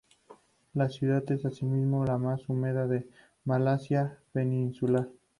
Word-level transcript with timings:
La 0.73 0.89
ciudad 0.89 1.31
es 1.31 1.45
asimismo 1.45 2.03
la 2.05 2.17
más 2.17 2.49
húmeda 2.49 2.87
de 2.87 3.07
Malasia 3.45 4.17
Peninsular. 4.31 5.07